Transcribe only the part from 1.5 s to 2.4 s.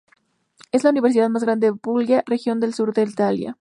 de Puglia,